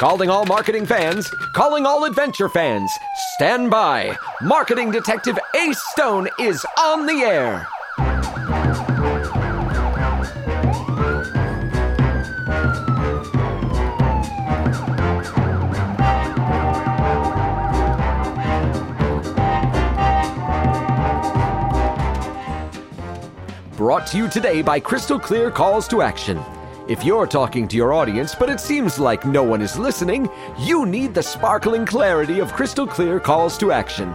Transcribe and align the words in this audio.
Calling 0.00 0.30
all 0.30 0.46
marketing 0.46 0.86
fans, 0.86 1.28
calling 1.52 1.84
all 1.84 2.06
adventure 2.06 2.48
fans. 2.48 2.90
Stand 3.34 3.70
by. 3.70 4.16
Marketing 4.40 4.90
Detective 4.90 5.38
Ace 5.54 5.78
Stone 5.90 6.26
is 6.40 6.64
on 6.78 7.04
the 7.04 7.20
air. 7.20 7.66
Brought 23.76 24.06
to 24.06 24.16
you 24.16 24.30
today 24.30 24.62
by 24.62 24.80
Crystal 24.80 25.18
Clear 25.20 25.50
Calls 25.50 25.86
to 25.88 26.00
Action. 26.00 26.42
If 26.90 27.04
you're 27.04 27.28
talking 27.28 27.68
to 27.68 27.76
your 27.76 27.92
audience, 27.92 28.34
but 28.34 28.50
it 28.50 28.58
seems 28.58 28.98
like 28.98 29.24
no 29.24 29.44
one 29.44 29.62
is 29.62 29.78
listening, 29.78 30.28
you 30.58 30.84
need 30.86 31.14
the 31.14 31.22
sparkling 31.22 31.86
clarity 31.86 32.40
of 32.40 32.52
crystal 32.52 32.84
clear 32.84 33.20
calls 33.20 33.56
to 33.58 33.70
action. 33.70 34.08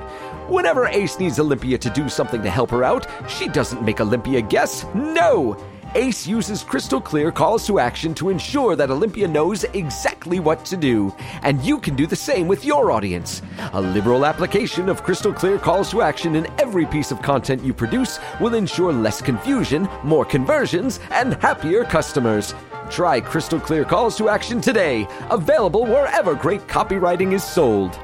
Whenever 0.50 0.86
Ace 0.88 1.18
needs 1.18 1.40
Olympia 1.40 1.78
to 1.78 1.90
do 1.90 2.10
something 2.10 2.42
to 2.42 2.50
help 2.50 2.70
her 2.72 2.84
out, 2.84 3.08
she 3.30 3.48
doesn't 3.48 3.82
make 3.82 4.02
Olympia 4.02 4.42
guess. 4.42 4.86
No! 4.94 5.56
Ace 5.98 6.28
uses 6.28 6.62
crystal 6.62 7.00
clear 7.00 7.32
calls 7.32 7.66
to 7.68 7.80
action 7.80 8.14
to 8.16 8.30
ensure 8.30 8.76
that 8.76 8.92
Olympia 8.92 9.26
knows 9.30 9.64
exactly 9.64 10.42
what 10.42 10.66
to 10.66 10.76
do, 10.76 11.16
and 11.42 11.64
you 11.64 11.80
can 11.80 11.96
do 11.96 12.06
the 12.06 12.18
same 12.18 12.50
with 12.50 12.66
your 12.66 12.92
audience. 12.92 13.42
A 13.72 13.80
liberal 13.80 14.26
application 14.26 14.90
of 14.90 15.04
crystal 15.04 15.32
clear 15.32 15.58
calls 15.58 15.92
to 15.92 16.02
action 16.02 16.36
in 16.36 16.48
every 16.60 16.86
piece 16.86 17.12
of 17.12 17.22
content 17.22 17.64
you 17.64 17.74
produce 17.74 18.20
will 18.42 18.56
ensure 18.56 18.92
less 18.92 19.22
confusion, 19.22 19.88
more 20.04 20.26
conversions, 20.26 21.00
and 21.12 21.36
happier 21.36 21.86
customers. 21.86 22.54
Try 22.90 23.22
crystal 23.22 23.62
clear 23.62 23.86
calls 23.86 24.18
to 24.18 24.28
action 24.28 24.60
today, 24.60 25.08
available 25.30 25.86
wherever 25.86 26.36
great 26.36 26.68
copywriting 26.68 27.32
is 27.32 27.44
sold. 27.44 27.98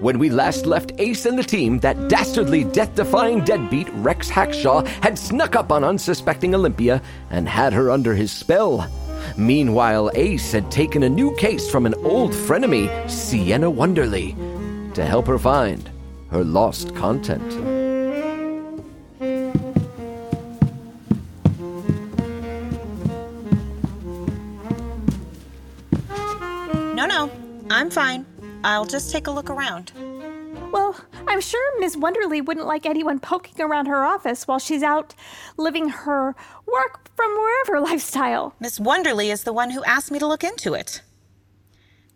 When 0.00 0.20
we 0.20 0.30
last 0.30 0.64
left 0.64 0.92
Ace 0.98 1.26
and 1.26 1.36
the 1.36 1.42
team, 1.42 1.80
that 1.80 2.08
dastardly 2.08 2.62
death 2.62 2.94
defying 2.94 3.44
deadbeat 3.44 3.88
Rex 3.94 4.30
Hackshaw 4.30 4.86
had 5.02 5.18
snuck 5.18 5.56
up 5.56 5.72
on 5.72 5.82
unsuspecting 5.82 6.54
Olympia 6.54 7.02
and 7.30 7.48
had 7.48 7.72
her 7.72 7.90
under 7.90 8.14
his 8.14 8.30
spell. 8.30 8.88
Meanwhile, 9.36 10.12
Ace 10.14 10.52
had 10.52 10.70
taken 10.70 11.02
a 11.02 11.08
new 11.08 11.34
case 11.34 11.68
from 11.68 11.84
an 11.84 11.94
old 12.04 12.30
frenemy, 12.30 12.88
Sienna 13.10 13.68
Wonderly, 13.68 14.36
to 14.94 15.04
help 15.04 15.26
her 15.26 15.38
find 15.38 15.90
her 16.30 16.44
lost 16.44 16.94
content. 16.94 17.57
I'll 28.64 28.84
just 28.84 29.10
take 29.12 29.26
a 29.26 29.30
look 29.30 29.50
around. 29.50 29.92
Well, 30.72 30.96
I'm 31.26 31.40
sure 31.40 31.80
Miss 31.80 31.96
Wonderly 31.96 32.40
wouldn't 32.40 32.66
like 32.66 32.84
anyone 32.84 33.20
poking 33.20 33.60
around 33.60 33.86
her 33.86 34.04
office 34.04 34.46
while 34.46 34.58
she's 34.58 34.82
out 34.82 35.14
living 35.56 35.88
her 35.88 36.34
work 36.66 37.08
from 37.16 37.30
wherever 37.32 37.80
lifestyle. 37.88 38.54
Miss 38.60 38.78
Wonderly 38.78 39.30
is 39.30 39.44
the 39.44 39.52
one 39.52 39.70
who 39.70 39.82
asked 39.84 40.10
me 40.10 40.18
to 40.18 40.26
look 40.26 40.44
into 40.44 40.74
it. 40.74 41.02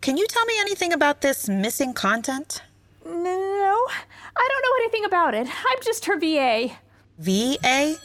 Can 0.01 0.17
you 0.17 0.27
tell 0.27 0.45
me 0.45 0.53
anything 0.59 0.91
about 0.91 1.21
this 1.21 1.47
missing 1.47 1.93
content? 1.93 2.61
No, 3.05 3.87
I 4.35 4.49
don't 4.49 4.63
know 4.63 4.83
anything 4.83 5.05
about 5.05 5.33
it. 5.33 5.47
I'm 5.47 5.83
just 5.83 6.05
her 6.05 6.19
VA. 6.19 6.71
VA? 7.17 7.95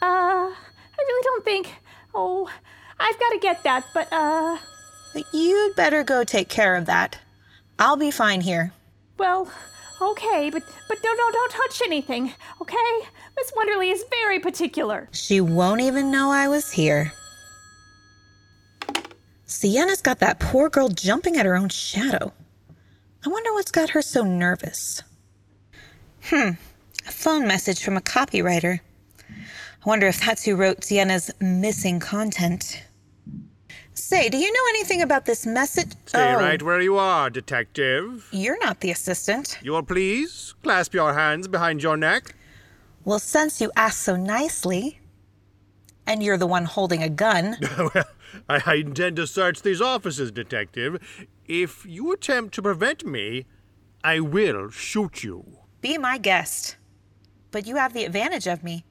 Uh, 0.00 0.50
I 0.50 0.98
really 0.98 1.22
don't 1.24 1.44
think. 1.44 1.74
Oh, 2.14 2.50
I've 2.98 3.18
got 3.18 3.30
to 3.30 3.38
get 3.38 3.62
that, 3.64 3.84
but, 3.92 4.08
uh. 4.12 4.58
You'd 5.32 5.76
better 5.76 6.04
go 6.04 6.24
take 6.24 6.48
care 6.48 6.76
of 6.76 6.86
that. 6.86 7.18
I'll 7.78 7.96
be 7.96 8.10
fine 8.10 8.40
here. 8.40 8.72
Well, 9.18 9.50
okay, 10.00 10.50
but 10.50 10.62
but 10.88 11.02
don't 11.02 11.16
don't 11.16 11.32
don't 11.32 11.50
touch 11.52 11.82
anything, 11.84 12.32
okay? 12.60 12.76
Miss 13.36 13.52
Wonderly 13.56 13.90
is 13.90 14.04
very 14.10 14.40
particular. 14.40 15.08
She 15.12 15.40
won't 15.40 15.80
even 15.80 16.10
know 16.10 16.30
I 16.30 16.48
was 16.48 16.72
here. 16.72 17.12
Sienna's 19.46 20.00
got 20.00 20.18
that 20.20 20.40
poor 20.40 20.70
girl 20.70 20.88
jumping 20.88 21.36
at 21.36 21.46
her 21.46 21.56
own 21.56 21.68
shadow. 21.68 22.32
I 23.24 23.28
wonder 23.28 23.52
what's 23.52 23.70
got 23.70 23.90
her 23.90 24.02
so 24.02 24.24
nervous. 24.24 25.02
Hmm, 26.24 26.50
a 27.06 27.10
phone 27.10 27.46
message 27.46 27.84
from 27.84 27.96
a 27.96 28.00
copywriter. 28.00 28.80
I 29.28 29.88
wonder 29.88 30.06
if 30.06 30.24
that's 30.24 30.44
who 30.44 30.56
wrote 30.56 30.84
Sienna's 30.84 31.30
missing 31.40 32.00
content. 32.00 32.82
Say, 33.94 34.28
do 34.30 34.38
you 34.38 34.50
know 34.52 34.66
anything 34.70 35.02
about 35.02 35.26
this 35.26 35.44
message? 35.46 35.92
Stay 36.06 36.32
Oh, 36.32 36.36
right 36.38 36.62
where 36.62 36.80
you 36.80 36.96
are, 36.96 37.28
detective. 37.28 38.28
You're 38.32 38.58
not 38.58 38.80
the 38.80 38.90
assistant. 38.90 39.58
You 39.62 39.72
will 39.72 39.82
please 39.82 40.54
clasp 40.62 40.94
your 40.94 41.12
hands 41.14 41.46
behind 41.46 41.82
your 41.82 41.96
neck. 41.96 42.34
Well, 43.04 43.18
since 43.18 43.60
you 43.60 43.70
asked 43.76 44.00
so 44.00 44.16
nicely, 44.16 45.00
and 46.06 46.22
you're 46.22 46.38
the 46.38 46.46
one 46.46 46.64
holding 46.64 47.02
a 47.02 47.08
gun, 47.08 47.56
well, 47.78 48.04
I, 48.48 48.62
I 48.64 48.74
intend 48.76 49.16
to 49.16 49.26
search 49.26 49.62
these 49.62 49.80
offices, 49.82 50.30
detective. 50.30 50.98
If 51.46 51.84
you 51.84 52.12
attempt 52.12 52.54
to 52.54 52.62
prevent 52.62 53.04
me, 53.04 53.44
I 54.02 54.20
will 54.20 54.70
shoot 54.70 55.22
you. 55.22 55.44
be 55.80 55.98
my 55.98 56.16
guest. 56.18 56.76
But 57.50 57.66
you 57.66 57.76
have 57.76 57.92
the 57.92 58.04
advantage 58.04 58.46
of 58.46 58.64
me. 58.64 58.84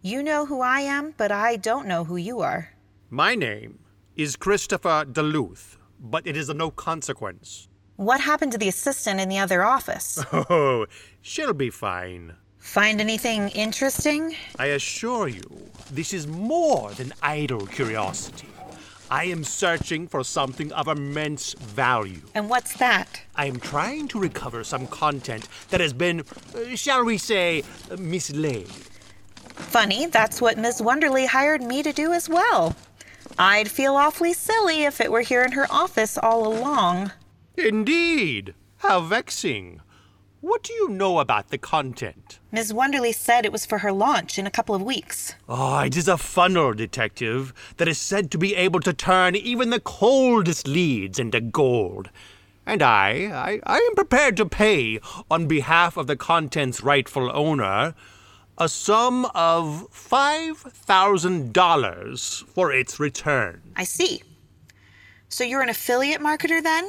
You 0.00 0.22
know 0.22 0.46
who 0.46 0.60
I 0.62 0.80
am, 0.80 1.12
but 1.18 1.30
I 1.30 1.56
don't 1.56 1.86
know 1.86 2.04
who 2.04 2.16
you 2.16 2.40
are. 2.40 2.70
My 3.10 3.34
name 3.34 3.80
is 4.16 4.34
Christopher 4.34 5.04
Duluth, 5.04 5.76
but 6.00 6.26
it 6.26 6.36
is 6.36 6.48
of 6.48 6.56
no 6.56 6.70
consequence. 6.70 7.68
What 7.96 8.20
happened 8.20 8.52
to 8.52 8.58
the 8.58 8.68
assistant 8.68 9.20
in 9.20 9.28
the 9.28 9.38
other 9.38 9.62
office? 9.62 10.24
Oh, 10.32 10.86
she'll 11.20 11.52
be 11.52 11.70
fine. 11.70 12.34
Find 12.58 13.00
anything 13.00 13.48
interesting? 13.50 14.34
I 14.58 14.66
assure 14.66 15.28
you, 15.28 15.70
this 15.92 16.12
is 16.12 16.26
more 16.26 16.92
than 16.92 17.12
idle 17.22 17.66
curiosity. 17.66 18.48
I 19.10 19.24
am 19.24 19.44
searching 19.44 20.08
for 20.08 20.24
something 20.24 20.72
of 20.72 20.88
immense 20.88 21.52
value. 21.54 22.22
And 22.34 22.50
what's 22.50 22.76
that? 22.78 23.22
I 23.36 23.46
am 23.46 23.60
trying 23.60 24.08
to 24.08 24.18
recover 24.18 24.64
some 24.64 24.88
content 24.88 25.46
that 25.70 25.80
has 25.80 25.92
been, 25.92 26.20
uh, 26.54 26.74
shall 26.74 27.04
we 27.04 27.18
say, 27.18 27.62
mislaid. 27.96 28.68
Funny, 29.54 30.06
that's 30.06 30.40
what 30.40 30.58
Miss 30.58 30.80
Wonderly 30.80 31.26
hired 31.26 31.62
me 31.62 31.82
to 31.82 31.92
do 31.92 32.12
as 32.12 32.28
well. 32.28 32.74
I'd 33.38 33.70
feel 33.70 33.96
awfully 33.96 34.32
silly 34.32 34.84
if 34.84 35.00
it 35.00 35.12
were 35.12 35.20
here 35.20 35.42
in 35.42 35.52
her 35.52 35.66
office 35.70 36.16
all 36.16 36.46
along. 36.46 37.12
Indeed. 37.56 38.54
How 38.78 39.00
vexing. 39.00 39.80
What 40.40 40.62
do 40.62 40.72
you 40.72 40.88
know 40.88 41.18
about 41.18 41.48
the 41.48 41.58
content? 41.58 42.38
Miss 42.52 42.72
Wonderly 42.72 43.12
said 43.12 43.44
it 43.44 43.52
was 43.52 43.66
for 43.66 43.78
her 43.78 43.92
launch 43.92 44.38
in 44.38 44.46
a 44.46 44.50
couple 44.50 44.74
of 44.74 44.82
weeks. 44.82 45.34
Oh, 45.48 45.80
it 45.80 45.96
is 45.96 46.08
a 46.08 46.16
funnel, 46.16 46.72
detective, 46.72 47.52
that 47.78 47.88
is 47.88 47.98
said 47.98 48.30
to 48.30 48.38
be 48.38 48.54
able 48.54 48.80
to 48.80 48.92
turn 48.92 49.34
even 49.34 49.70
the 49.70 49.80
coldest 49.80 50.68
leads 50.68 51.18
into 51.18 51.40
gold. 51.40 52.10
And 52.64 52.82
I, 52.82 53.30
I, 53.32 53.60
I 53.64 53.78
am 53.78 53.94
prepared 53.94 54.36
to 54.36 54.46
pay, 54.46 55.00
on 55.30 55.46
behalf 55.46 55.96
of 55.96 56.06
the 56.06 56.16
content's 56.16 56.82
rightful 56.82 57.30
owner, 57.34 57.94
a 58.58 58.68
sum 58.68 59.26
of 59.34 59.88
$5,000 59.92 62.44
for 62.46 62.72
its 62.72 62.98
return. 62.98 63.62
I 63.76 63.84
see. 63.84 64.22
So 65.28 65.44
you're 65.44 65.62
an 65.62 65.68
affiliate 65.68 66.20
marketer 66.20 66.62
then? 66.62 66.88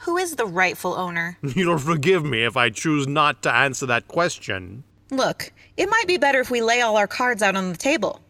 Who 0.00 0.16
is 0.16 0.36
the 0.36 0.46
rightful 0.46 0.94
owner? 0.94 1.36
You'll 1.42 1.78
forgive 1.78 2.24
me 2.24 2.44
if 2.44 2.56
I 2.56 2.70
choose 2.70 3.06
not 3.06 3.42
to 3.42 3.54
answer 3.54 3.86
that 3.86 4.08
question. 4.08 4.84
Look, 5.10 5.52
it 5.76 5.90
might 5.90 6.06
be 6.06 6.16
better 6.16 6.40
if 6.40 6.50
we 6.50 6.62
lay 6.62 6.80
all 6.80 6.96
our 6.96 7.06
cards 7.06 7.42
out 7.42 7.56
on 7.56 7.70
the 7.70 7.76
table. 7.76 8.20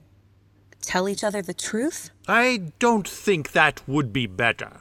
Tell 0.82 1.08
each 1.08 1.22
other 1.22 1.42
the 1.42 1.54
truth? 1.54 2.10
I 2.26 2.72
don't 2.78 3.06
think 3.06 3.52
that 3.52 3.82
would 3.86 4.12
be 4.12 4.26
better. 4.26 4.80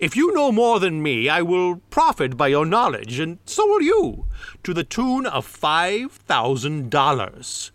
If 0.00 0.16
you 0.16 0.32
know 0.32 0.50
more 0.50 0.80
than 0.80 1.02
me, 1.02 1.28
I 1.28 1.42
will 1.42 1.76
profit 1.90 2.34
by 2.34 2.48
your 2.48 2.64
knowledge, 2.64 3.20
and 3.20 3.38
so 3.44 3.66
will 3.66 3.82
you, 3.82 4.24
to 4.62 4.72
the 4.72 4.82
tune 4.82 5.26
of 5.26 5.46
$5,000. 5.46 7.70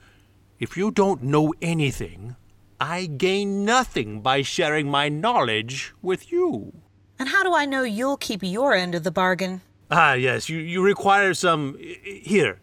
If 0.60 0.75
you 0.75 0.89
don't 0.89 1.22
know 1.22 1.54
anything, 1.62 2.36
I 2.81 3.06
gain 3.06 3.63
nothing 3.63 4.22
by 4.22 4.42
sharing 4.42 4.89
my 4.89 5.07
knowledge 5.07 5.94
with 6.01 6.31
you. 6.31 6.74
And 7.19 7.30
how 7.30 7.44
do 7.44 7.54
I 7.54 7.66
know 7.66 7.83
you'll 7.83 8.18
keep 8.18 8.42
your 8.42 8.74
end 8.74 8.95
of 8.95 9.04
the 9.04 9.12
bargain? 9.12 9.62
Ah, 9.92 10.13
yes, 10.13 10.50
you, 10.50 10.57
you 10.57 10.81
require 10.81 11.36
some. 11.36 11.78
Here, 11.80 12.60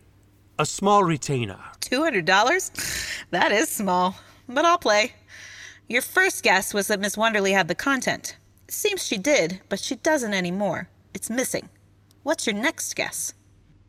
a 0.59 0.67
small 0.67 1.05
retainer. 1.05 1.61
$200? 1.83 3.27
That 3.31 3.53
is 3.53 3.69
small, 3.69 4.17
but 4.49 4.65
I'll 4.65 4.77
play. 4.77 5.13
Your 5.89 6.03
first 6.03 6.43
guess 6.43 6.75
was 6.75 6.89
that 6.89 6.99
Miss 6.99 7.17
Wonderly 7.17 7.53
had 7.53 7.69
the 7.69 7.77
content. 7.77 8.39
Seems 8.73 9.07
she 9.07 9.19
did, 9.19 9.61
but 9.69 9.81
she 9.81 9.97
doesn't 9.97 10.33
anymore. 10.33 10.89
It's 11.13 11.29
missing. 11.29 11.69
What's 12.23 12.47
your 12.47 12.57
next 12.57 12.97
guess? 12.97 13.35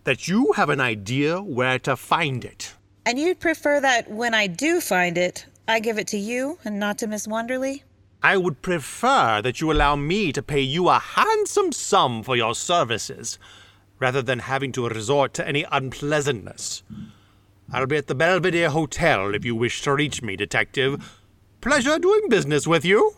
That 0.03 0.27
you 0.27 0.51
have 0.57 0.67
an 0.67 0.81
idea 0.81 1.41
where 1.41 1.79
to 1.79 1.95
find 1.95 2.43
it. 2.43 2.73
And 3.05 3.17
you'd 3.17 3.39
prefer 3.39 3.79
that 3.79 4.11
when 4.11 4.33
I 4.33 4.47
do 4.47 4.81
find 4.81 5.17
it, 5.17 5.45
I 5.69 5.79
give 5.79 5.97
it 5.97 6.07
to 6.07 6.17
you 6.17 6.59
and 6.65 6.81
not 6.81 6.97
to 6.97 7.07
Miss 7.07 7.27
Wonderly? 7.27 7.83
I 8.21 8.35
would 8.35 8.61
prefer 8.61 9.41
that 9.41 9.61
you 9.61 9.71
allow 9.71 9.95
me 9.95 10.33
to 10.33 10.43
pay 10.43 10.59
you 10.59 10.89
a 10.89 10.99
handsome 10.99 11.71
sum 11.71 12.21
for 12.21 12.35
your 12.35 12.53
services, 12.53 13.39
rather 13.99 14.21
than 14.21 14.39
having 14.39 14.73
to 14.73 14.89
resort 14.89 15.33
to 15.35 15.47
any 15.47 15.65
unpleasantness. 15.71 16.83
I'll 17.71 17.87
be 17.87 17.95
at 17.95 18.07
the 18.07 18.15
Belvedere 18.15 18.69
Hotel 18.69 19.33
if 19.33 19.45
you 19.45 19.55
wish 19.55 19.81
to 19.83 19.95
reach 19.95 20.21
me, 20.21 20.35
Detective. 20.35 21.21
Pleasure 21.61 21.97
doing 21.97 22.27
business 22.27 22.67
with 22.67 22.83
you. 22.83 23.15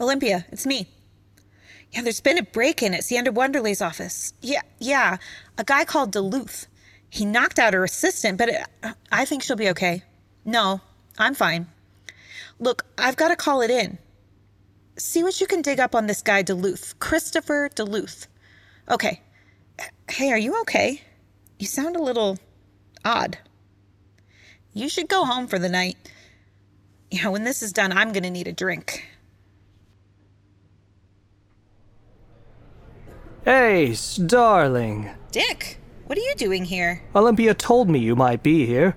Olympia, 0.00 0.46
it's 0.50 0.66
me. 0.66 0.88
Yeah, 1.92 2.02
there's 2.02 2.20
been 2.20 2.38
a 2.38 2.42
break 2.42 2.82
in 2.82 2.94
at 2.94 3.04
Sienna 3.04 3.32
Wonderly's 3.32 3.82
office. 3.82 4.32
Yeah, 4.40 4.62
yeah, 4.78 5.18
a 5.58 5.64
guy 5.64 5.84
called 5.84 6.12
Duluth. 6.12 6.66
He 7.10 7.24
knocked 7.24 7.58
out 7.58 7.74
her 7.74 7.84
assistant, 7.84 8.38
but 8.38 8.48
it, 8.48 8.66
I 9.12 9.24
think 9.24 9.42
she'll 9.42 9.56
be 9.56 9.68
okay. 9.70 10.04
No, 10.44 10.80
I'm 11.18 11.34
fine. 11.34 11.66
Look, 12.58 12.86
I've 12.96 13.16
got 13.16 13.28
to 13.28 13.36
call 13.36 13.60
it 13.60 13.70
in. 13.70 13.98
See 14.96 15.22
what 15.22 15.40
you 15.40 15.46
can 15.46 15.62
dig 15.62 15.80
up 15.80 15.94
on 15.94 16.06
this 16.06 16.22
guy 16.22 16.42
Duluth, 16.42 16.98
Christopher 16.98 17.68
Duluth. 17.74 18.26
Okay. 18.88 19.20
Hey, 20.08 20.30
are 20.30 20.38
you 20.38 20.60
okay? 20.62 21.02
You 21.58 21.66
sound 21.66 21.96
a 21.96 22.02
little 22.02 22.38
odd. 23.04 23.38
You 24.72 24.88
should 24.88 25.08
go 25.08 25.24
home 25.24 25.46
for 25.46 25.58
the 25.58 25.68
night. 25.68 25.96
Yeah, 27.10 27.28
when 27.28 27.44
this 27.44 27.62
is 27.62 27.72
done, 27.72 27.92
I'm 27.92 28.12
going 28.12 28.22
to 28.22 28.30
need 28.30 28.46
a 28.46 28.52
drink. 28.52 29.09
Ace, 33.46 34.16
darling. 34.16 35.10
Dick, 35.32 35.78
what 36.06 36.18
are 36.18 36.22
you 36.22 36.34
doing 36.36 36.66
here? 36.66 37.02
Olympia 37.14 37.54
told 37.54 37.88
me 37.88 37.98
you 37.98 38.14
might 38.14 38.42
be 38.42 38.66
here. 38.66 38.94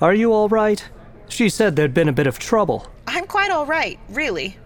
Are 0.00 0.12
you 0.12 0.32
all 0.32 0.48
right? 0.48 0.84
She 1.28 1.48
said 1.48 1.74
there'd 1.74 1.94
been 1.94 2.08
a 2.08 2.12
bit 2.12 2.26
of 2.26 2.38
trouble. 2.38 2.86
I'm 3.06 3.26
quite 3.26 3.50
all 3.50 3.64
right, 3.64 3.98
really. 4.10 4.58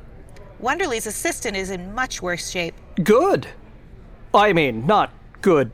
Wonderly's 0.59 1.07
assistant 1.07 1.57
is 1.57 1.71
in 1.71 1.95
much 1.95 2.21
worse 2.21 2.51
shape. 2.51 2.75
Good. 3.03 3.47
I 4.35 4.53
mean, 4.53 4.87
not 4.87 5.13
good 5.41 5.71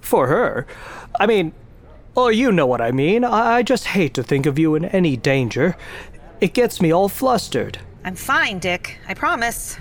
for 0.00 0.28
her. 0.28 0.66
I 1.18 1.26
mean, 1.26 1.52
oh, 2.16 2.28
you 2.28 2.52
know 2.52 2.66
what 2.66 2.80
I 2.80 2.92
mean. 2.92 3.24
I, 3.24 3.56
I 3.56 3.62
just 3.62 3.86
hate 3.86 4.14
to 4.14 4.22
think 4.22 4.46
of 4.46 4.58
you 4.58 4.74
in 4.74 4.84
any 4.86 5.16
danger. 5.16 5.76
It 6.40 6.54
gets 6.54 6.80
me 6.80 6.92
all 6.92 7.08
flustered. 7.08 7.78
I'm 8.04 8.16
fine, 8.16 8.58
Dick. 8.58 8.98
I 9.08 9.14
promise. 9.14 9.76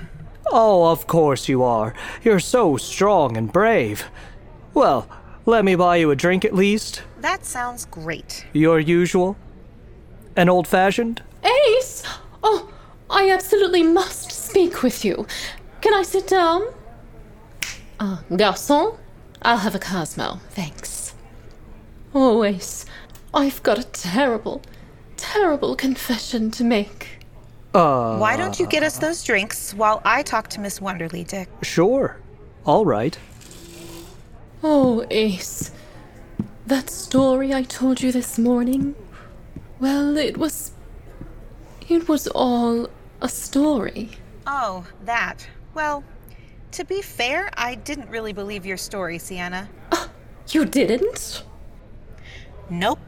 Oh, 0.47 0.91
of 0.91 1.07
course 1.07 1.47
you 1.47 1.63
are. 1.63 1.93
You're 2.23 2.39
so 2.39 2.77
strong 2.77 3.37
and 3.37 3.51
brave. 3.51 4.05
Well, 4.73 5.07
let 5.45 5.65
me 5.65 5.75
buy 5.75 5.97
you 5.97 6.11
a 6.11 6.15
drink 6.15 6.45
at 6.45 6.55
least. 6.55 7.03
That 7.19 7.45
sounds 7.45 7.85
great. 7.85 8.45
Your 8.53 8.79
usual? 8.79 9.37
An 10.35 10.49
old 10.49 10.67
fashioned? 10.67 11.21
Ace! 11.43 12.03
Oh, 12.43 12.71
I 13.09 13.29
absolutely 13.29 13.83
must 13.83 14.31
speak 14.31 14.83
with 14.83 15.03
you. 15.03 15.27
Can 15.81 15.93
I 15.93 16.03
sit 16.03 16.27
down? 16.27 16.63
Ah, 17.99 18.23
garçon, 18.31 18.97
I'll 19.41 19.57
have 19.57 19.75
a 19.75 19.79
Cosmo, 19.79 20.39
thanks. 20.49 21.13
Oh, 22.13 22.43
Ace, 22.43 22.85
I've 23.33 23.61
got 23.63 23.79
a 23.79 23.83
terrible, 23.83 24.61
terrible 25.17 25.75
confession 25.75 26.51
to 26.51 26.63
make. 26.63 27.20
Uh, 27.73 28.17
Why 28.17 28.35
don't 28.35 28.59
you 28.59 28.67
get 28.67 28.83
us 28.83 28.97
those 28.97 29.23
drinks 29.23 29.73
while 29.73 30.01
I 30.03 30.23
talk 30.23 30.49
to 30.49 30.59
Miss 30.59 30.79
Wonderly, 30.79 31.23
Dick? 31.25 31.47
sure. 31.61 32.17
All 32.65 32.85
right. 32.85 33.17
Oh, 34.63 35.05
Ace, 35.09 35.71
that 36.67 36.89
story 36.89 37.53
I 37.53 37.63
told 37.63 38.01
you 38.01 38.11
this 38.11 38.37
morning, 38.37 38.93
well, 39.79 40.17
it 40.17 40.37
was. 40.37 40.73
It 41.89 42.07
was 42.07 42.27
all 42.27 42.87
a 43.21 43.27
story. 43.29 44.11
Oh, 44.45 44.85
that. 45.05 45.47
Well, 45.73 46.03
to 46.73 46.85
be 46.85 47.01
fair, 47.01 47.49
I 47.57 47.75
didn't 47.75 48.09
really 48.09 48.33
believe 48.33 48.65
your 48.65 48.77
story, 48.77 49.17
Sienna. 49.17 49.67
You 50.49 50.65
didn't? 50.65 51.43
Nope. 52.69 52.99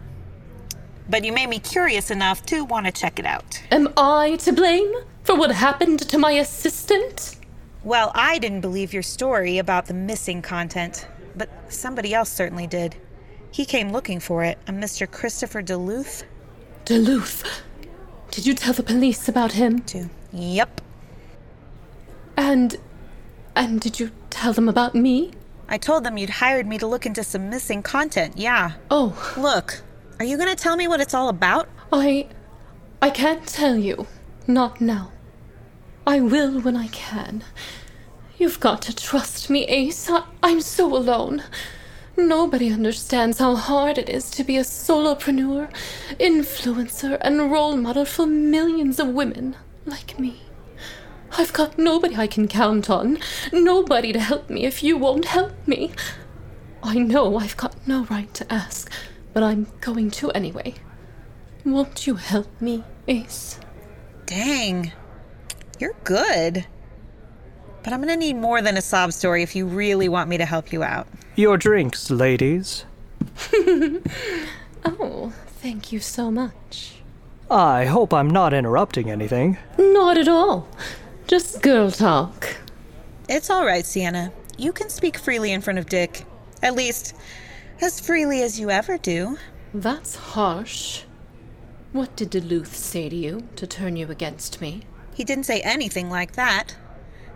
But 1.10 1.26
you 1.26 1.34
made 1.34 1.50
me 1.50 1.60
curious 1.60 2.10
enough 2.12 2.46
to 2.48 2.64
want 2.64 2.86
to 2.86 2.92
check 2.92 3.20
it 3.20 3.26
out. 3.26 3.62
Am 3.72 3.90
I 3.98 4.38
to 4.38 4.54
blame 4.54 4.92
for 5.24 5.36
what 5.36 5.52
happened 5.52 6.00
to 6.00 6.18
my 6.18 6.32
assistant? 6.34 7.36
Well, 7.84 8.12
I 8.16 8.40
didn't 8.40 8.62
believe 8.62 8.94
your 8.94 9.04
story 9.04 9.58
about 9.58 9.88
the 9.88 9.94
missing 9.94 10.42
content, 10.42 11.08
but 11.36 11.50
somebody 11.68 12.14
else 12.14 12.30
certainly 12.32 12.68
did. 12.68 12.96
He 13.52 13.66
came 13.66 13.92
looking 13.92 14.20
for 14.20 14.44
it, 14.44 14.58
a 14.68 14.72
Mr. 14.72 15.10
Christopher 15.10 15.62
Duluth. 15.62 16.24
Duluth. 16.86 17.44
Did 18.32 18.46
you 18.48 18.54
tell 18.56 18.74
the 18.74 18.84
police 18.84 19.28
about 19.28 19.52
him? 19.52 19.80
Too. 19.80 20.10
Yep. 20.32 20.82
And. 22.38 22.78
And 23.56 23.80
did 23.80 24.00
you 24.00 24.12
tell 24.30 24.54
them 24.54 24.68
about 24.68 24.96
me? 24.96 25.32
I 25.68 25.78
told 25.78 26.04
them 26.04 26.18
you'd 26.18 26.30
hired 26.30 26.66
me 26.66 26.78
to 26.80 26.88
look 26.88 27.06
into 27.06 27.24
some 27.24 27.50
missing 27.50 27.84
content, 27.84 28.38
yeah. 28.38 28.74
Oh, 28.90 29.34
Look, 29.38 29.82
are 30.24 30.25
you 30.25 30.38
gonna 30.38 30.56
tell 30.56 30.78
me 30.78 30.88
what 30.88 31.02
it's 31.02 31.14
all 31.14 31.28
about? 31.28 31.68
I. 31.92 32.30
I 33.02 33.10
can't 33.10 33.46
tell 33.46 33.75
you. 33.75 34.08
Not 34.48 34.80
now. 34.80 35.12
I 36.08 36.22
will 36.22 36.62
when 36.62 36.78
I 36.78 36.88
can. 36.88 37.44
You've 38.38 38.62
got 38.62 38.81
to 38.84 38.96
trust 38.96 39.50
me, 39.50 39.66
Ace. 39.66 40.10
I, 40.10 40.24
I'm 40.42 40.62
so 40.62 40.96
alone. 40.96 41.44
Nobody 42.16 42.72
understands 42.72 43.40
how 43.40 43.56
hard 43.56 43.98
it 43.98 44.08
is 44.08 44.31
to 44.31 44.46
be 44.46 44.56
a 44.56 44.62
solopreneur, 44.62 45.70
influencer, 46.22 47.18
and 47.20 47.52
role 47.52 47.75
model 47.75 48.06
for 48.06 48.25
millions 48.25 49.02
of 49.02 49.10
women 49.10 49.58
like 49.86 50.18
me. 50.18 50.42
I've 51.38 51.52
got 51.52 51.78
nobody 51.78 52.16
I 52.16 52.28
can 52.28 52.48
count 52.48 52.90
on, 52.90 53.20
nobody 53.52 54.14
to 54.14 54.20
help 54.22 54.50
me 54.50 54.64
if 54.64 54.84
you 54.84 54.96
won't 54.96 55.25
help 55.25 55.52
me. 55.68 55.92
I 56.81 56.96
know 56.96 57.38
I've 57.38 57.58
got 57.58 57.75
no 57.86 58.06
right 58.06 58.34
to 58.36 58.54
ask, 58.54 58.90
but 59.34 59.44
I'm 59.44 59.68
going 59.82 60.12
to 60.12 60.32
anyway. 60.32 60.76
Won't 61.66 62.08
you 62.08 62.16
help 62.16 62.48
me, 62.62 62.84
Ace? 63.08 63.60
Dang. 64.26 64.92
You're 65.80 65.96
good. 66.04 66.66
But 67.84 67.94
I'm 67.94 68.00
gonna 68.00 68.16
need 68.16 68.36
more 68.36 68.62
than 68.62 68.78
a 68.78 68.82
sob 68.82 69.12
story 69.13 69.44
if 69.44 69.56
you 69.56 69.66
really 69.66 70.08
want 70.08 70.30
me 70.30 70.38
to 70.38 70.46
help 70.46 70.72
you 70.72 70.84
out. 70.84 71.08
Your 71.36 71.58
drinks, 71.58 72.10
ladies. 72.10 72.86
Oh, 74.86 75.32
thank 75.62 75.92
you 75.92 76.00
so 76.00 76.30
much. 76.30 76.96
I 77.50 77.86
hope 77.86 78.13
I'm 78.13 78.30
not 78.30 78.54
interrupting 78.54 79.10
anything. 79.10 79.58
Not 79.78 80.18
at 80.18 80.28
all. 80.28 80.68
Just 81.28 81.62
girl 81.62 81.90
talk. 81.90 82.58
It's 83.30 83.50
all 83.50 83.66
right, 83.66 83.86
Sienna. 83.86 84.32
You 84.58 84.74
can 84.74 84.90
speak 84.90 85.18
freely 85.18 85.52
in 85.52 85.62
front 85.62 85.80
of 85.80 85.88
Dick. 85.88 86.25
At 86.62 86.75
least, 86.75 87.16
as 87.84 88.00
freely 88.00 88.42
as 88.42 88.60
you 88.60 88.70
ever 88.70 88.98
do. 88.98 89.38
That's 89.74 90.16
harsh. 90.16 91.04
What 91.92 92.16
did 92.16 92.30
Duluth 92.30 92.75
say 92.75 93.10
to 93.10 93.16
you 93.16 93.48
to 93.58 93.68
turn 93.68 93.98
you 93.98 94.10
against 94.10 94.62
me? 94.62 94.84
He 95.13 95.24
didn't 95.24 95.44
say 95.44 95.60
anything 95.62 96.10
like 96.10 96.34
that. 96.34 96.75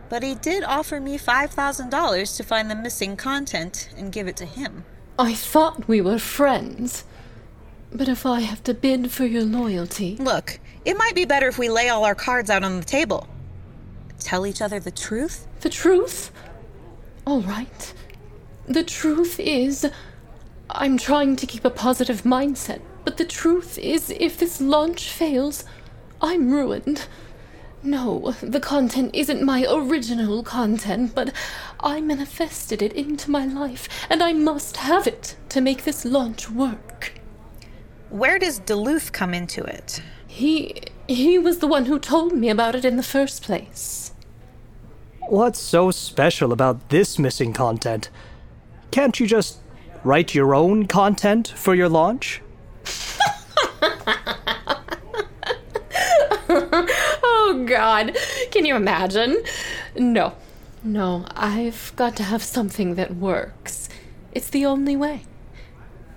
But 0.09 0.23
he 0.23 0.35
did 0.35 0.63
offer 0.63 1.01
me 1.01 1.17
$5,000 1.17 2.37
to 2.37 2.43
find 2.43 2.71
the 2.71 2.75
missing 2.75 3.17
content 3.17 3.89
and 3.97 4.11
give 4.11 4.27
it 4.27 4.37
to 4.37 4.45
him. 4.45 4.85
I 5.19 5.33
thought 5.33 5.87
we 5.87 5.99
were 5.99 6.17
friends. 6.17 7.03
But 7.91 8.07
if 8.07 8.25
I 8.25 8.39
have 8.39 8.63
to 8.63 8.73
bid 8.73 9.11
for 9.11 9.25
your 9.25 9.43
loyalty, 9.43 10.15
Look, 10.17 10.59
it 10.85 10.97
might 10.97 11.15
be 11.15 11.25
better 11.25 11.49
if 11.49 11.57
we 11.57 11.69
lay 11.69 11.89
all 11.89 12.05
our 12.05 12.15
cards 12.15 12.49
out 12.49 12.63
on 12.63 12.79
the 12.79 12.85
table. 12.85 13.27
Tell 14.19 14.47
each 14.47 14.61
other 14.61 14.79
the 14.79 14.91
truth? 14.91 15.45
the 15.61 15.69
truth? 15.69 16.31
All 17.25 17.41
right. 17.41 17.93
The 18.67 18.83
truth 18.83 19.39
is, 19.39 19.89
I'm 20.69 20.97
trying 20.97 21.35
to 21.37 21.47
keep 21.47 21.63
a 21.63 21.69
positive 21.69 22.23
mindset, 22.23 22.81
but 23.05 23.17
the 23.17 23.25
truth 23.25 23.77
is, 23.77 24.09
if 24.09 24.37
this 24.37 24.59
launch 24.59 25.09
fails, 25.09 25.63
I'm 26.21 26.51
ruined. 26.51 27.07
No, 27.83 28.35
the 28.41 28.59
content 28.59 29.11
isn't 29.13 29.41
my 29.41 29.65
original 29.69 30.43
content, 30.43 31.15
but 31.15 31.31
I 31.79 32.01
manifested 32.01 32.81
it 32.81 32.91
into 32.93 33.31
my 33.31 33.45
life, 33.45 33.87
and 34.09 34.21
I 34.21 34.33
must 34.33 34.77
have 34.77 35.07
it 35.07 35.37
to 35.49 35.61
make 35.61 35.83
this 35.83 36.03
launch 36.03 36.49
work. 36.49 37.13
Where 38.09 38.39
does 38.39 38.59
Duluth 38.59 39.11
come 39.11 39.33
into 39.33 39.63
it? 39.63 40.01
He. 40.27 40.75
he 41.07 41.39
was 41.39 41.59
the 41.59 41.67
one 41.67 41.85
who 41.85 41.99
told 41.99 42.33
me 42.33 42.49
about 42.49 42.75
it 42.75 42.83
in 42.83 42.97
the 42.97 43.03
first 43.03 43.43
place. 43.43 44.11
What's 45.27 45.59
so 45.59 45.91
special 45.91 46.51
about 46.51 46.89
this 46.89 47.19
missing 47.19 47.53
content? 47.53 48.09
Can't 48.91 49.19
you 49.19 49.27
just 49.27 49.59
write 50.03 50.35
your 50.35 50.55
own 50.55 50.87
content 50.87 51.47
for 51.49 51.75
your 51.75 51.89
launch? 51.89 52.41
Oh, 57.49 57.65
God. 57.65 58.17
Can 58.51 58.65
you 58.65 58.75
imagine? 58.75 59.41
No. 59.95 60.35
No, 60.83 61.25
I've 61.31 61.93
got 61.95 62.15
to 62.17 62.23
have 62.23 62.43
something 62.43 62.95
that 62.95 63.15
works. 63.15 63.87
It's 64.33 64.49
the 64.49 64.65
only 64.65 64.95
way. 64.95 65.21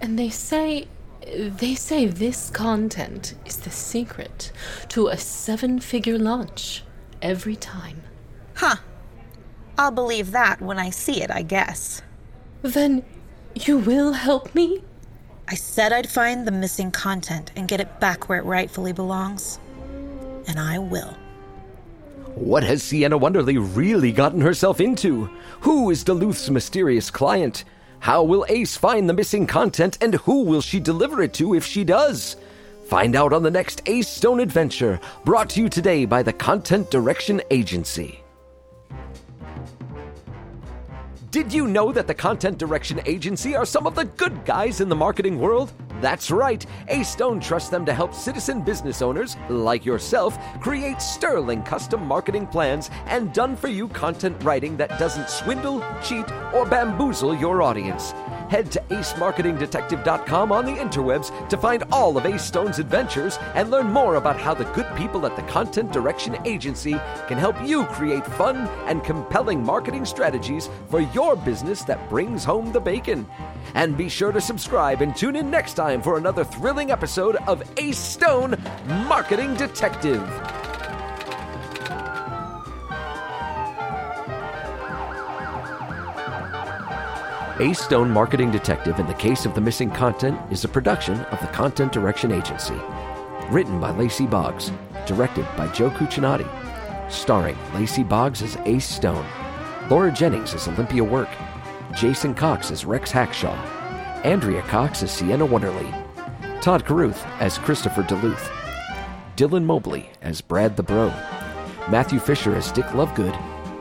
And 0.00 0.18
they 0.18 0.30
say. 0.30 0.88
They 1.36 1.74
say 1.76 2.06
this 2.06 2.50
content 2.50 3.34
is 3.44 3.58
the 3.58 3.70
secret 3.70 4.50
to 4.88 5.08
a 5.08 5.16
seven 5.16 5.78
figure 5.78 6.18
launch 6.18 6.82
every 7.22 7.54
time. 7.56 8.02
Huh. 8.54 8.76
I'll 9.78 9.92
believe 9.92 10.32
that 10.32 10.60
when 10.60 10.78
I 10.78 10.90
see 10.90 11.22
it, 11.22 11.30
I 11.30 11.42
guess. 11.42 12.02
Then 12.62 13.04
you 13.66 13.78
will 13.78 14.12
help 14.12 14.54
me? 14.54 14.82
I 15.48 15.54
said 15.54 15.92
I'd 15.92 16.08
find 16.08 16.46
the 16.46 16.52
missing 16.52 16.90
content 16.90 17.50
and 17.56 17.66
get 17.66 17.80
it 17.80 18.00
back 18.00 18.28
where 18.28 18.38
it 18.38 18.44
rightfully 18.44 18.92
belongs. 18.92 19.58
And 20.46 20.58
I 20.58 20.78
will. 20.78 21.16
What 22.34 22.62
has 22.62 22.82
Sienna 22.82 23.18
Wonderly 23.18 23.58
really 23.58 24.12
gotten 24.12 24.40
herself 24.40 24.80
into? 24.80 25.28
Who 25.60 25.90
is 25.90 26.04
Duluth's 26.04 26.48
mysterious 26.48 27.10
client? 27.10 27.64
How 27.98 28.22
will 28.22 28.46
Ace 28.48 28.76
find 28.76 29.08
the 29.08 29.14
missing 29.14 29.46
content 29.46 29.98
and 30.00 30.14
who 30.14 30.44
will 30.44 30.60
she 30.60 30.80
deliver 30.80 31.22
it 31.22 31.34
to 31.34 31.54
if 31.54 31.66
she 31.66 31.84
does? 31.84 32.36
Find 32.86 33.14
out 33.14 33.32
on 33.32 33.42
the 33.42 33.50
next 33.50 33.82
Ace 33.86 34.08
Stone 34.08 34.40
adventure, 34.40 35.00
brought 35.24 35.50
to 35.50 35.60
you 35.60 35.68
today 35.68 36.04
by 36.04 36.22
the 36.22 36.32
Content 36.32 36.90
Direction 36.90 37.42
Agency. 37.50 38.20
Did 41.30 41.52
you 41.52 41.68
know 41.68 41.92
that 41.92 42.08
the 42.08 42.14
Content 42.14 42.58
Direction 42.58 43.00
Agency 43.06 43.54
are 43.54 43.64
some 43.64 43.86
of 43.86 43.94
the 43.94 44.06
good 44.06 44.44
guys 44.44 44.80
in 44.80 44.88
the 44.88 44.96
marketing 44.96 45.38
world? 45.38 45.72
That's 46.00 46.28
right, 46.28 46.66
Ace 46.88 47.08
Stone 47.08 47.38
trusts 47.38 47.68
them 47.68 47.86
to 47.86 47.94
help 47.94 48.14
citizen 48.14 48.62
business 48.62 49.00
owners, 49.00 49.36
like 49.48 49.84
yourself, 49.86 50.36
create 50.60 51.00
sterling 51.00 51.62
custom 51.62 52.04
marketing 52.04 52.48
plans 52.48 52.90
and 53.06 53.32
done 53.32 53.54
for 53.54 53.68
you 53.68 53.86
content 53.86 54.42
writing 54.42 54.76
that 54.78 54.98
doesn't 54.98 55.30
swindle, 55.30 55.84
cheat, 56.02 56.28
or 56.52 56.66
bamboozle 56.66 57.36
your 57.36 57.62
audience. 57.62 58.12
Head 58.50 58.72
to 58.72 58.80
acemarketingdetective.com 58.88 60.50
on 60.50 60.64
the 60.64 60.72
interwebs 60.72 61.48
to 61.48 61.56
find 61.56 61.84
all 61.92 62.18
of 62.18 62.26
Ace 62.26 62.42
Stone's 62.42 62.80
adventures 62.80 63.38
and 63.54 63.70
learn 63.70 63.86
more 63.86 64.16
about 64.16 64.40
how 64.40 64.54
the 64.54 64.64
good 64.72 64.88
people 64.96 65.24
at 65.24 65.36
the 65.36 65.42
Content 65.42 65.92
Direction 65.92 66.36
Agency 66.44 67.00
can 67.28 67.38
help 67.38 67.54
you 67.64 67.84
create 67.84 68.26
fun 68.26 68.56
and 68.88 69.04
compelling 69.04 69.64
marketing 69.64 70.04
strategies 70.04 70.68
for 70.88 71.00
your 71.00 71.36
business 71.36 71.84
that 71.84 72.10
brings 72.10 72.42
home 72.42 72.72
the 72.72 72.80
bacon. 72.80 73.24
And 73.74 73.96
be 73.96 74.08
sure 74.08 74.32
to 74.32 74.40
subscribe 74.40 75.00
and 75.00 75.14
tune 75.14 75.36
in 75.36 75.48
next 75.48 75.74
time 75.74 76.02
for 76.02 76.18
another 76.18 76.42
thrilling 76.42 76.90
episode 76.90 77.36
of 77.46 77.62
Ace 77.76 77.98
Stone 77.98 78.56
Marketing 79.06 79.54
Detective. 79.54 80.28
Ace 87.60 87.82
Stone 87.82 88.08
Marketing 88.08 88.50
Detective 88.50 88.98
in 88.98 89.06
the 89.06 89.12
Case 89.12 89.44
of 89.44 89.54
the 89.54 89.60
Missing 89.60 89.90
Content 89.90 90.40
is 90.50 90.64
a 90.64 90.68
production 90.68 91.20
of 91.26 91.38
the 91.40 91.46
Content 91.48 91.92
Direction 91.92 92.32
Agency. 92.32 92.80
Written 93.50 93.78
by 93.78 93.90
Lacey 93.90 94.26
Boggs, 94.26 94.72
directed 95.06 95.46
by 95.58 95.66
Joe 95.68 95.90
Cuccinati, 95.90 96.48
starring 97.12 97.58
Lacey 97.74 98.02
Boggs 98.02 98.40
as 98.40 98.56
Ace 98.64 98.88
Stone, 98.88 99.26
Laura 99.90 100.10
Jennings 100.10 100.54
as 100.54 100.68
Olympia 100.68 101.04
Work, 101.04 101.28
Jason 101.94 102.34
Cox 102.34 102.70
as 102.70 102.86
Rex 102.86 103.12
Hackshaw, 103.12 103.54
Andrea 104.24 104.62
Cox 104.62 105.02
as 105.02 105.12
Sienna 105.12 105.44
Wonderly, 105.44 105.92
Todd 106.62 106.86
Caruth 106.86 107.22
as 107.40 107.58
Christopher 107.58 108.04
Duluth, 108.04 108.50
Dylan 109.36 109.64
Mobley 109.64 110.08
as 110.22 110.40
Brad 110.40 110.78
the 110.78 110.82
Bro, 110.82 111.08
Matthew 111.90 112.20
Fisher 112.20 112.56
as 112.56 112.72
Dick 112.72 112.86
Lovegood, 112.86 113.36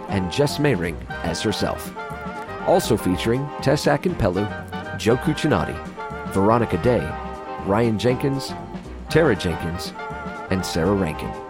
and 0.09 0.29
Jess 0.29 0.57
Mayring 0.57 0.97
as 1.23 1.41
herself. 1.41 1.95
Also 2.67 2.97
featuring 2.97 3.47
Tess 3.61 3.85
Akinpelu, 3.85 4.97
Joe 4.97 5.17
Cuccinati, 5.17 5.75
Veronica 6.33 6.77
Day, 6.83 7.07
Ryan 7.65 7.97
Jenkins, 7.97 8.53
Tara 9.09 9.35
Jenkins, 9.35 9.93
and 10.51 10.65
Sarah 10.65 10.93
Rankin. 10.93 11.48